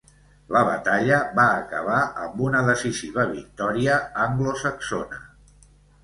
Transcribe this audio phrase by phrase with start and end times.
[0.53, 5.21] La batalla va acabar amb una decisiva victòria anglosaxona.